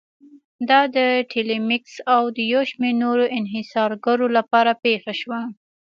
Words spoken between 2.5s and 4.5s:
یو شمېر نورو انحصارګرو